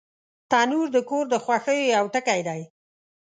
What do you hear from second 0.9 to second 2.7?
د کور د خوښیو یو ټکی دی